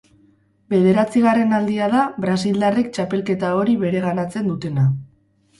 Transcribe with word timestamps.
Bederatzigarren 0.73 1.53
aldia 1.57 1.89
da 1.91 2.01
brasildarrek 2.25 2.91
txapelketa 2.97 3.55
hori 3.61 3.79
bereganatzen 3.85 4.53
dutena. 4.53 4.89